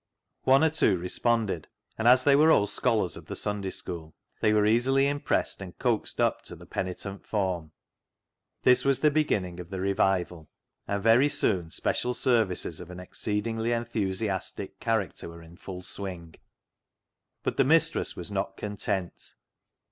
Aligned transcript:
One 0.45 0.63
or 0.63 0.71
two 0.71 0.97
responded, 0.97 1.67
and 1.95 2.07
as 2.07 2.23
they 2.23 2.35
were 2.35 2.49
old 2.49 2.71
scholars 2.71 3.15
of 3.15 3.27
the 3.27 3.35
Sunday 3.35 3.69
School, 3.69 4.15
they 4.39 4.51
were 4.51 4.65
easily 4.65 5.07
impressed 5.07 5.61
and 5.61 5.77
coaxed 5.77 6.19
up 6.19 6.41
to 6.45 6.55
the 6.55 6.65
penitent 6.65 7.23
form. 7.27 7.71
This 8.63 8.83
was 8.83 9.01
the 9.01 9.11
beginning 9.11 9.59
of 9.59 9.69
the 9.69 9.79
revival, 9.79 10.49
and 10.87 11.03
very 11.03 11.29
soon 11.29 11.69
special 11.69 12.15
services 12.15 12.79
of 12.79 12.89
an 12.89 12.99
exceedingly 12.99 13.73
enthusiastic 13.73 14.79
character 14.79 15.29
were 15.29 15.43
in 15.43 15.55
full 15.55 15.83
swing. 15.83 16.33
But 17.43 17.57
the 17.57 17.63
mistress 17.63 18.15
was 18.15 18.31
not 18.31 18.57
content. 18.57 19.35